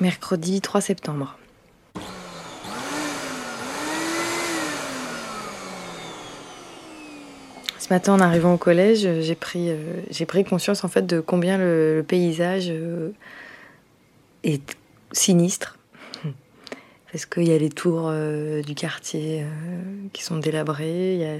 Mercredi 0.00 0.60
3 0.60 0.80
septembre. 0.80 1.36
Ce 7.80 7.92
matin, 7.92 8.14
en 8.14 8.20
arrivant 8.20 8.54
au 8.54 8.58
collège, 8.58 9.08
j'ai 9.22 9.34
pris, 9.34 9.70
euh, 9.70 10.42
conscience 10.48 10.84
en 10.84 10.88
fait 10.88 11.04
de 11.04 11.18
combien 11.18 11.58
le, 11.58 12.04
paysage 12.06 12.68
euh, 12.68 13.10
est 14.44 14.76
sinistre. 15.10 15.78
Parce 17.10 17.26
qu'il 17.26 17.48
y 17.48 17.52
a 17.52 17.58
les 17.58 17.70
tours 17.70 18.08
euh, 18.08 18.62
du 18.62 18.76
quartier 18.76 19.44
qui 20.12 20.22
sont 20.22 20.36
délabrées, 20.36 21.14
il 21.14 21.20
y 21.20 21.24
a 21.24 21.38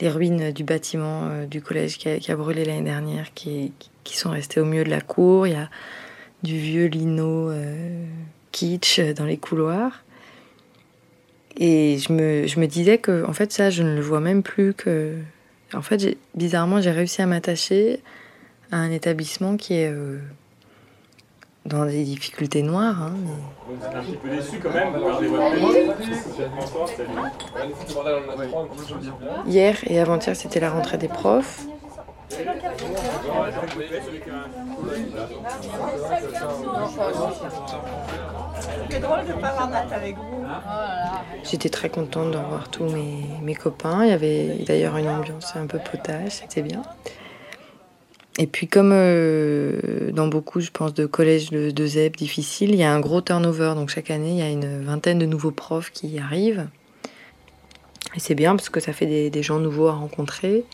les 0.00 0.08
ruines 0.08 0.50
du 0.50 0.64
bâtiment 0.64 1.44
du 1.44 1.62
collège 1.62 1.98
qui 1.98 2.08
a, 2.08 2.36
brûlé 2.36 2.64
l'année 2.64 2.82
dernière, 2.82 3.32
qui, 3.34 3.72
sont 4.04 4.30
restées 4.30 4.58
au 4.58 4.64
milieu 4.64 4.82
de 4.82 4.90
la 4.90 5.00
cour. 5.00 5.46
Du 6.44 6.56
vieux 6.58 6.86
lino 6.86 7.50
euh, 7.50 8.04
kitsch 8.52 9.00
dans 9.16 9.24
les 9.24 9.36
couloirs. 9.38 10.04
Et 11.56 11.98
je 11.98 12.12
me, 12.12 12.46
je 12.46 12.60
me 12.60 12.66
disais 12.66 12.98
que, 12.98 13.24
en 13.26 13.32
fait, 13.32 13.52
ça, 13.52 13.70
je 13.70 13.82
ne 13.82 13.94
le 13.94 14.00
vois 14.00 14.20
même 14.20 14.42
plus 14.42 14.74
que. 14.74 15.14
En 15.72 15.82
fait, 15.82 16.16
bizarrement, 16.36 16.80
j'ai 16.80 16.90
réussi 16.92 17.20
à 17.22 17.26
m'attacher 17.26 18.00
à 18.70 18.76
un 18.76 18.90
établissement 18.90 19.56
qui 19.56 19.74
est 19.74 19.88
euh, 19.90 20.18
dans 21.64 21.84
des 21.86 22.04
difficultés 22.04 22.62
noires. 22.62 23.02
hein, 23.02 23.14
mais- 23.24 23.74
Vous 23.76 23.84
êtes 23.84 23.94
un 23.94 24.02
petit 24.02 24.16
peu 24.16 24.28
déçu 24.30 24.58
quand 24.62 24.72
même, 24.72 24.92
votre. 24.92 25.22
Hier 29.46 29.76
et 29.86 29.98
avant-hier, 30.00 30.36
c'était 30.36 30.60
la 30.60 30.70
rentrée 30.70 30.98
des 30.98 31.08
profs. 31.08 31.64
J'étais 41.44 41.68
très 41.68 41.88
contente 41.88 42.30
de 42.32 42.36
revoir 42.36 42.68
tous 42.70 42.84
mes, 42.84 43.24
mes 43.42 43.54
copains. 43.54 44.04
Il 44.04 44.10
y 44.10 44.12
avait 44.12 44.58
d'ailleurs 44.66 44.96
une 44.96 45.08
ambiance 45.08 45.54
un 45.56 45.66
peu 45.66 45.78
potage, 45.78 46.32
c'était 46.32 46.62
bien. 46.62 46.82
Et 48.38 48.46
puis 48.48 48.66
comme 48.66 48.90
euh, 48.92 50.10
dans 50.10 50.26
beaucoup, 50.26 50.60
je 50.60 50.70
pense, 50.70 50.92
de 50.92 51.06
collèges 51.06 51.50
de, 51.50 51.70
de 51.70 51.86
ZEP 51.86 52.16
difficiles, 52.16 52.70
il 52.70 52.76
y 52.76 52.82
a 52.82 52.92
un 52.92 53.00
gros 53.00 53.20
turnover. 53.20 53.74
Donc 53.76 53.90
chaque 53.90 54.10
année, 54.10 54.30
il 54.30 54.38
y 54.38 54.42
a 54.42 54.50
une 54.50 54.82
vingtaine 54.84 55.18
de 55.18 55.26
nouveaux 55.26 55.52
profs 55.52 55.90
qui 55.90 56.18
arrivent. 56.18 56.66
Et 58.16 58.20
c'est 58.20 58.34
bien 58.34 58.56
parce 58.56 58.68
que 58.68 58.80
ça 58.80 58.92
fait 58.92 59.06
des, 59.06 59.30
des 59.30 59.42
gens 59.42 59.58
nouveaux 59.58 59.88
à 59.88 59.92
rencontrer, 59.92 60.64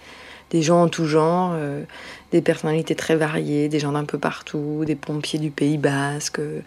des 0.50 0.62
gens 0.62 0.82
en 0.82 0.88
tout 0.88 1.06
genre, 1.06 1.52
euh, 1.54 1.84
des 2.32 2.42
personnalités 2.42 2.94
très 2.94 3.16
variées, 3.16 3.68
des 3.68 3.78
gens 3.78 3.92
d'un 3.92 4.04
peu 4.04 4.18
partout, 4.18 4.84
des 4.84 4.96
pompiers 4.96 5.38
du 5.38 5.50
Pays 5.50 5.78
Basque, 5.78 6.40
euh, 6.40 6.60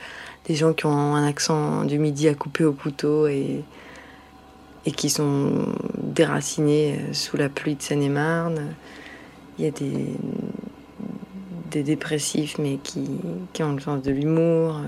des 0.45 0.55
gens 0.55 0.73
qui 0.73 0.85
ont 0.85 1.15
un 1.15 1.27
accent 1.27 1.83
du 1.83 1.99
midi 1.99 2.27
à 2.27 2.33
couper 2.33 2.63
au 2.63 2.73
couteau 2.73 3.27
et, 3.27 3.63
qui 4.97 5.09
sont 5.09 5.67
déracinés 5.97 6.95
euh, 6.99 7.13
sous 7.13 7.37
la 7.37 7.49
pluie 7.49 7.75
de 7.75 7.81
Seine-et-Marne. 7.81 8.73
Il 9.57 9.65
y 9.65 9.67
a 9.67 9.71
des, 9.71 10.07
des 11.71 11.83
dépressifs, 11.83 12.57
mais 12.57 12.77
qui, 12.77 13.07
qui 13.51 13.63
ont 13.63 13.73
le 13.73 13.79
sens 13.79 14.01
de 14.01 14.11
l'humour. 14.11 14.81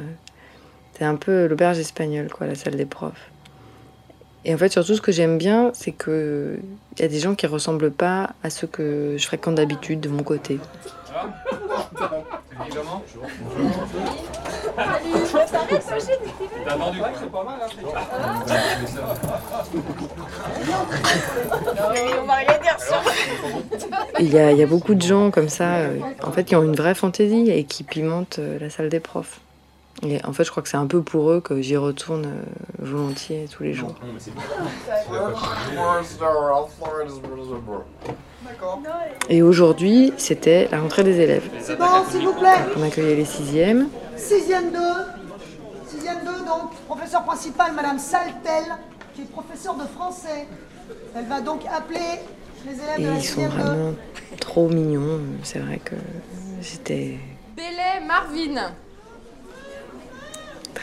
C'est 0.97 1.05
un 1.05 1.15
peu 1.15 1.47
l'auberge 1.47 1.77
espagnole, 1.77 2.29
quoi, 2.29 2.47
la 2.47 2.55
salle 2.55 2.75
des 2.75 2.85
profs. 2.85 3.29
Et 4.45 4.53
en 4.53 4.57
fait, 4.59 4.69
surtout, 4.71 4.93
ce 4.95 5.01
que 5.01 5.11
j'aime 5.11 5.39
bien, 5.39 5.71
c'est 5.73 5.91
que 5.91 6.57
il 6.95 7.01
y 7.01 7.05
a 7.05 7.07
des 7.07 7.19
gens 7.19 7.33
qui 7.33 7.47
ressemblent 7.47 7.91
pas 7.91 8.29
à 8.43 8.51
ceux 8.51 8.67
que 8.67 9.15
je 9.17 9.25
fréquente 9.25 9.55
d'habitude 9.55 9.99
de 9.99 10.09
mon 10.09 10.21
côté. 10.21 10.59
Il 24.19 24.31
y, 24.31 24.37
a, 24.37 24.51
il 24.51 24.57
y 24.57 24.63
a 24.63 24.67
beaucoup 24.67 24.93
de 24.93 25.01
gens 25.01 25.31
comme 25.31 25.49
ça, 25.49 25.75
euh, 25.75 25.99
en 26.23 26.31
fait, 26.31 26.43
qui 26.43 26.55
ont 26.55 26.63
une 26.63 26.75
vraie 26.75 26.95
fantaisie 26.95 27.49
et 27.49 27.63
qui 27.63 27.83
pimentent 27.83 28.39
euh, 28.39 28.59
la 28.59 28.69
salle 28.69 28.89
des 28.89 28.99
profs. 28.99 29.39
Et 30.03 30.23
en 30.25 30.33
fait, 30.33 30.43
je 30.43 30.51
crois 30.51 30.61
que 30.61 30.69
c'est 30.69 30.77
un 30.77 30.87
peu 30.87 31.01
pour 31.01 31.31
eux 31.31 31.39
que 31.41 31.61
j'y 31.61 31.77
retourne 31.77 32.25
euh, 32.25 32.41
volontiers 32.79 33.45
tous 33.49 33.63
les 33.63 33.73
jours. 33.73 33.95
Et 39.29 39.41
aujourd'hui, 39.41 40.13
c'était 40.17 40.67
la 40.71 40.79
rentrée 40.81 41.03
des 41.03 41.19
élèves. 41.19 41.49
C'est 41.61 41.77
bon, 41.77 41.85
s'il 42.09 42.25
vous 42.25 42.33
plaît. 42.33 42.49
On 42.77 42.83
accueillait 42.83 43.15
les 43.15 43.25
sixièmes. 43.25 43.87
Sixième 44.17 44.71
2. 44.71 44.79
Sixième 45.87 46.19
2, 46.25 46.31
donc, 46.45 46.73
professeur 46.87 47.23
principal, 47.23 47.73
Madame 47.73 47.97
Saltel, 47.97 48.63
qui 49.15 49.21
est 49.21 49.31
professeure 49.31 49.75
de 49.75 49.85
français. 49.85 50.47
Elle 51.15 51.25
va 51.25 51.41
donc 51.41 51.61
appeler 51.73 52.19
les 52.65 52.73
élèves 52.73 52.99
Et 52.99 53.03
de 53.03 53.07
la 53.07 53.13
ils 53.15 53.23
sont 53.23 53.41
sixième 53.41 53.51
2. 53.51 53.57
vraiment 53.57 53.93
trop 54.39 54.67
mignons. 54.67 55.19
C'est 55.43 55.59
vrai 55.59 55.79
que 55.83 55.95
j'étais 56.61 57.17
Belay 57.55 58.05
Marvin. 58.05 58.73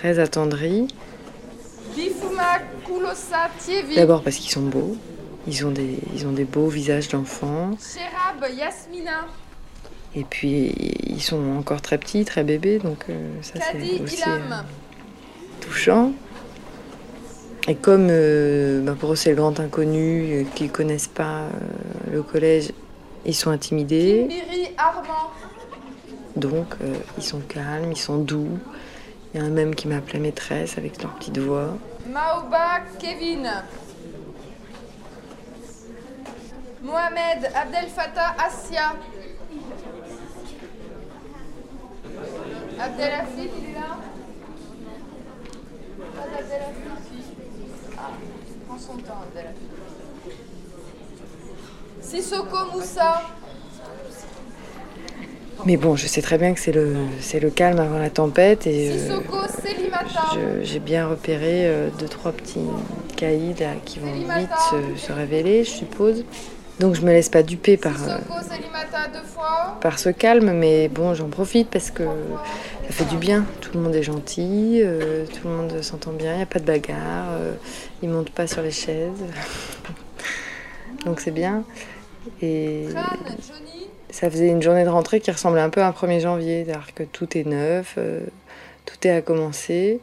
Très 0.02 0.18
attendrie. 0.18 0.88
D'abord 3.94 4.22
parce 4.22 4.36
qu'ils 4.36 4.50
sont 4.50 4.62
beaux. 4.62 4.96
Ils 5.46 5.64
ont 5.64 5.70
des, 5.70 5.98
ils 6.14 6.26
ont 6.26 6.32
des 6.32 6.44
beaux 6.44 6.66
visages 6.66 7.08
d'enfants. 7.08 7.70
Et 10.14 10.24
puis, 10.24 10.74
ils 11.06 11.22
sont 11.22 11.56
encore 11.56 11.80
très 11.80 11.98
petits, 11.98 12.24
très 12.24 12.42
bébés. 12.42 12.78
Donc, 12.80 13.04
euh, 13.08 13.30
ça, 13.42 13.54
c'est 13.60 14.00
aussi 14.02 14.22
euh, 14.26 14.60
touchant. 15.60 16.12
Et 17.69 17.76
comme 17.76 18.08
euh, 18.10 18.82
bah, 18.82 18.96
pour 18.98 19.12
eux, 19.12 19.16
c'est 19.16 19.30
le 19.30 19.36
grand 19.36 19.60
inconnu, 19.60 20.46
qu'ils 20.56 20.72
connaissent 20.72 21.06
pas 21.06 21.46
le 22.10 22.22
collège, 22.24 22.72
ils 23.24 23.36
sont 23.36 23.50
intimidés. 23.50 24.28
Donc, 26.34 26.74
ils 27.19 27.24
sont 27.24 27.40
calmes, 27.40 27.92
ils 27.92 27.96
sont 27.96 28.19
doux. 28.19 28.58
Il 29.34 29.41
y 29.41 29.43
a 29.43 29.47
un 29.47 29.50
même 29.50 29.75
qui 29.75 29.88
m'appelait 29.88 30.19
maîtresse 30.19 30.76
avec 30.76 31.03
leur 31.03 31.15
petite 31.15 31.38
voix. 31.38 31.78
Maouba 32.06 32.81
Kevin. 32.98 33.48
Mohamed 36.82 37.50
Abdel 37.54 37.87
Fattah 37.88 38.34
Assia. 38.38 38.93
Abdel 42.78 43.12
Hafid, 43.12 43.50
il 43.59 43.70
est 43.70 43.75
là 43.75 43.98
Pas 45.99 46.28
d'Abdel 46.28 46.62
Ah, 47.97 48.10
prends 48.66 48.78
son 48.78 48.97
temps, 48.99 49.22
Abdel. 49.22 49.54
Sissoko 52.00 52.72
Moussa. 52.72 53.22
Mais 55.67 55.77
bon, 55.77 55.95
je 55.97 56.06
sais 56.06 56.23
très 56.23 56.39
bien 56.39 56.55
que 56.55 56.61
c'est 56.61 56.73
le, 56.73 56.95
c'est 57.21 57.39
le 57.41 57.50
calme 57.50 57.78
avant 57.78 57.99
la 57.99 58.11
tempête. 58.11 58.67
Et 58.67 58.91
euh, 59.11 59.21
je- 60.34 60.65
j'ai 60.65 60.78
bien 60.81 61.06
repéré 61.09 61.67
euh, 61.69 61.89
deux, 61.99 62.09
trois 62.09 62.33
petits 62.33 62.61
caïds 63.17 63.55
là, 63.61 63.75
qui 63.84 63.99
vont 64.00 64.12
vite 64.41 64.50
se, 64.97 65.06
se 65.06 65.12
révéler, 65.12 65.65
je 65.65 65.71
suppose. 65.71 66.25
Donc 66.81 66.95
je 66.95 67.03
me 67.03 67.12
laisse 67.12 67.28
pas 67.28 67.43
duper 67.45 67.77
par, 67.77 67.93
euh, 68.09 68.19
par 69.81 69.99
ce 69.99 70.09
calme, 70.09 70.53
mais 70.53 70.89
bon, 70.89 71.15
j'en 71.15 71.28
profite 71.28 71.69
parce 71.71 71.91
que 71.93 72.03
ça 72.87 72.91
fait 72.93 73.05
du 73.05 73.17
bien. 73.17 73.44
Tout 73.61 73.71
le 73.75 73.81
monde 73.81 73.94
est 73.94 74.03
gentil, 74.03 74.81
euh, 74.83 75.25
tout 75.27 75.47
le 75.49 75.55
monde 75.55 75.83
s'entend 75.83 76.12
bien, 76.12 76.33
il 76.33 76.37
n'y 76.39 76.43
a 76.43 76.47
pas 76.47 76.59
de 76.59 76.65
bagarre, 76.65 77.27
euh, 77.34 77.53
ils 78.03 78.09
montent 78.09 78.31
pas 78.31 78.47
sur 78.49 78.62
les 78.62 78.73
chaises. 78.73 79.11
Donc 81.05 81.21
c'est 81.21 81.31
bien. 81.31 81.62
Et. 82.41 82.87
Ça 84.12 84.31
faisait 84.31 84.49
une 84.49 84.62
journée 84.62 84.84
de 84.84 84.91
rentrée 84.91 85.21
qui 85.21 85.31
ressemblait 85.31 85.62
un 85.62 85.71
peu 85.71 85.81
à 85.81 85.89
un 85.89 85.91
1er 85.91 86.21
janvier, 86.21 86.65
c'est-à-dire 86.65 86.95
que 86.95 87.03
tout 87.03 87.37
est 87.37 87.45
neuf, 87.45 87.95
euh, 87.99 88.21
tout 88.84 89.09
est 89.09 89.11
à 89.11 89.23
commencer. 89.23 90.00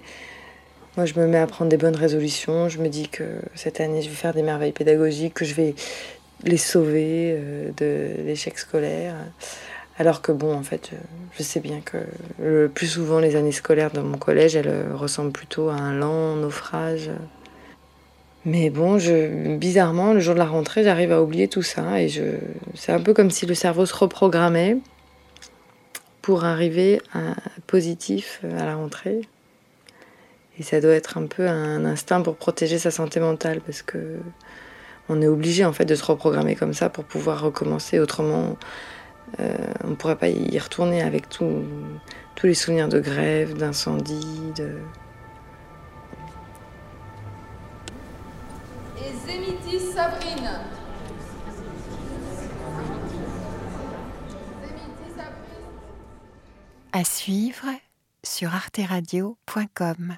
Moi, 0.98 1.06
je 1.06 1.14
me 1.14 1.28
mets 1.28 1.38
à 1.38 1.48
prendre 1.48 1.70
des 1.70 1.78
bonnes 1.78 1.96
résolutions. 1.96 2.68
Je 2.68 2.80
me 2.80 2.90
dis 2.90 3.08
que 3.08 3.24
cette 3.56 3.80
année, 3.80 4.02
je 4.02 4.10
vais 4.10 4.16
faire 4.16 4.34
des 4.34 4.42
merveilles 4.42 4.72
pédagogiques, 4.72 5.36
que 5.36 5.46
je 5.46 5.54
vais 5.54 5.76
les 6.44 6.58
sauver 6.58 7.36
euh, 7.38 7.72
de 7.78 8.24
l'échec 8.24 8.58
scolaire. 8.58 9.16
Alors 10.00 10.22
que 10.22 10.32
bon, 10.32 10.56
en 10.56 10.64
fait, 10.64 10.92
je 11.38 11.44
sais 11.44 11.60
bien 11.60 11.82
que 11.82 11.98
le 12.40 12.68
plus 12.68 12.88
souvent, 12.88 13.20
les 13.20 13.36
années 13.36 13.52
scolaires 13.52 13.92
dans 13.92 14.04
mon 14.04 14.18
collège, 14.18 14.56
elles 14.56 14.68
euh, 14.68 14.96
ressemblent 14.96 15.32
plutôt 15.32 15.70
à 15.70 15.76
un 15.76 15.94
lent 15.94 16.36
naufrage. 16.36 17.12
Mais 18.46 18.70
bon, 18.70 18.98
je, 19.00 19.58
bizarrement, 19.58 20.14
le 20.14 20.20
jour 20.20 20.34
de 20.34 20.40
la 20.40 20.46
rentrée, 20.46 20.84
j'arrive 20.84 21.12
à 21.12 21.22
oublier 21.22 21.48
tout 21.48 21.62
ça 21.62 22.02
et 22.02 22.08
je, 22.08 22.24
c'est 22.74 22.92
un 22.92 23.00
peu 23.02 23.14
comme 23.14 23.32
si 23.32 23.46
le 23.46 23.54
cerveau 23.54 23.86
se 23.86 23.94
reprogrammait 23.94 24.78
pour 26.22 26.46
arriver 26.46 27.02
positif 27.68 28.42
à 28.58 28.66
la 28.66 28.76
rentrée. 28.76 29.22
Et 30.58 30.64
ça 30.64 30.82
doit 30.82 30.94
être 30.94 31.18
un 31.18 31.26
peu 31.26 31.48
un 31.48 31.86
instinct 31.86 32.22
pour 32.22 32.36
protéger 32.36 32.80
sa 32.80 32.92
santé 32.92 33.20
mentale 33.20 33.62
parce 33.62 33.82
que 33.82 34.18
on 35.10 35.22
est 35.22 35.28
obligé 35.28 35.66
en 35.66 35.74
fait 35.74 35.86
de 35.86 35.96
se 35.96 36.06
reprogrammer 36.06 36.56
comme 36.56 36.74
ça 36.74 36.90
pour 36.90 37.04
pouvoir 37.04 37.42
recommencer. 37.42 38.00
Autrement, 38.00 38.58
Euh, 39.40 39.56
on 39.84 39.90
ne 39.90 39.96
pourrait 39.96 40.16
pas 40.16 40.30
y 40.30 40.58
retourner 40.58 41.02
avec 41.04 41.30
tous 41.30 41.64
les 42.44 42.54
souvenirs 42.54 42.90
de 42.90 43.00
grève, 43.00 43.56
d'incendie, 43.56 44.52
de... 44.58 44.80
Zemitis 49.30 49.94
Sabrine. 49.94 50.50
À 56.92 57.04
suivre 57.04 57.68
sur 58.24 58.56
arteradio.com. 58.56 60.18